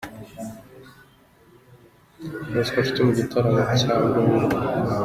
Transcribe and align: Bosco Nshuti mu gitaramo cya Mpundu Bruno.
Bosco 2.53 2.77
Nshuti 2.79 2.99
mu 3.05 3.11
gitaramo 3.19 3.61
cya 3.79 3.93
Mpundu 4.07 4.45
Bruno. 4.53 4.57